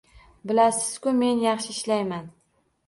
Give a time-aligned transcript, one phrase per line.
[0.51, 1.47] Bilasiz-ku meni…
[1.49, 2.29] yaxshi ishlayman